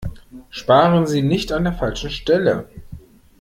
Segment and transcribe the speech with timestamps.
[0.49, 2.67] Sparen Sie nicht an der falschen Stelle!